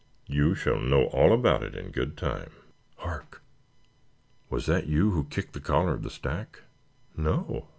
"You 0.25 0.55
shall 0.55 0.79
know 0.79 1.03
all 1.09 1.31
about 1.31 1.61
it 1.61 1.75
in 1.75 1.91
good 1.91 2.17
time. 2.17 2.49
Hark! 2.97 3.43
Was 4.49 4.65
that 4.65 4.87
you 4.87 5.11
who 5.11 5.25
kicked 5.25 5.53
the 5.53 5.59
collar 5.61 5.93
of 5.93 6.01
the 6.01 6.09
stack?" 6.09 6.63
"No. 7.15 7.67